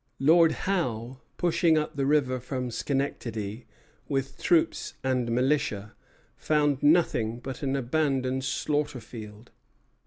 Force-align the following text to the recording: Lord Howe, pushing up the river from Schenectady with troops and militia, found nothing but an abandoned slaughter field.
Lord 0.17 0.53
Howe, 0.63 1.21
pushing 1.37 1.77
up 1.77 1.95
the 1.95 2.07
river 2.07 2.39
from 2.39 2.71
Schenectady 2.71 3.67
with 4.09 4.41
troops 4.41 4.95
and 5.03 5.29
militia, 5.31 5.93
found 6.35 6.81
nothing 6.81 7.37
but 7.39 7.61
an 7.61 7.75
abandoned 7.75 8.43
slaughter 8.43 8.99
field. 8.99 9.51